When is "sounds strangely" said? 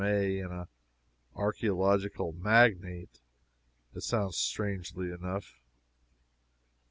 4.01-5.11